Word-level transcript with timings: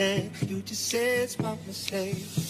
understand. 0.00 0.50
You 0.50 0.62
just 0.62 0.88
said 0.88 1.24
it's 1.24 1.38
my 1.38 1.56
mistake. 1.66 2.49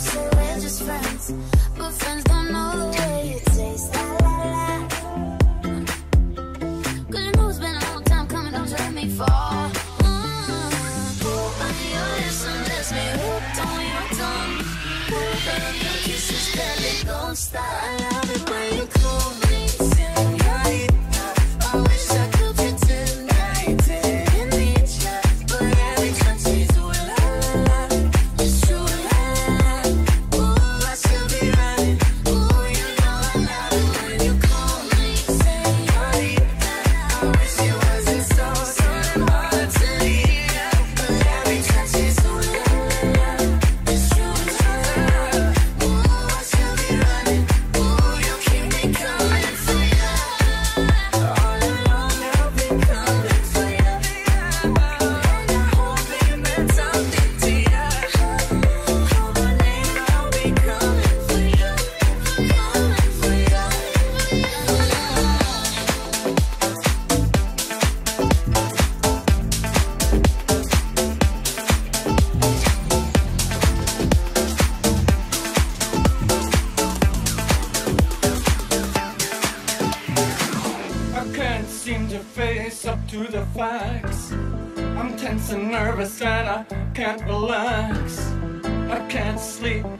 Peace. 0.00 0.39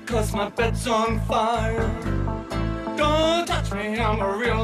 Cause 0.04 0.34
my 0.34 0.48
bed's 0.50 0.88
on 0.88 1.20
fire. 1.28 1.88
Don't 2.96 3.46
touch 3.46 3.72
me, 3.72 4.00
I'm 4.00 4.20
a 4.20 4.36
real 4.36 4.59